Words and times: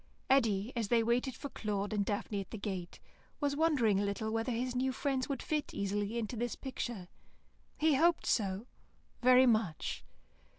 Eddy, 0.31 0.73
as 0.75 0.87
they 0.87 1.03
waited 1.03 1.35
for 1.35 1.49
Claude 1.49 1.93
and 1.93 2.03
Daphne 2.03 2.41
at 2.41 2.49
the 2.49 2.57
gate, 2.57 2.99
was 3.39 3.55
wondering 3.55 3.99
a 3.99 4.03
little 4.03 4.31
whether 4.31 4.51
his 4.51 4.75
new 4.75 4.91
friends 4.91 5.29
would 5.29 5.43
fit 5.43 5.75
easily 5.75 6.17
into 6.17 6.35
this 6.35 6.55
picture. 6.55 7.07
He 7.77 7.93
hoped 7.93 8.25
so, 8.25 8.65
very 9.21 9.45
much. 9.45 10.03